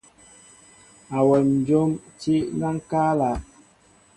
Awem 1.17 1.47
njóm 1.61 1.91
tí 2.19 2.35
na 2.59 2.69
ŋkala. 2.77 3.31